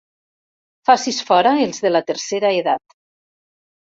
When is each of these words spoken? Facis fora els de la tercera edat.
Facis 0.89 1.19
fora 1.29 1.53
els 1.67 1.83
de 1.85 1.93
la 1.93 2.03
tercera 2.11 2.53
edat. 2.63 2.99